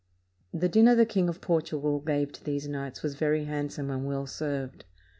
The 0.51 0.67
dinner 0.67 0.95
the 0.95 1.05
King 1.05 1.29
of 1.29 1.41
Portugal 1.41 1.99
gave 1.99 2.31
to 2.31 2.43
these 2.43 2.67
knights 2.67 3.03
was 3.03 3.13
very 3.13 3.43
handsome 3.45 3.91
and 3.91 4.03
well 4.07 4.25
served. 4.25 4.83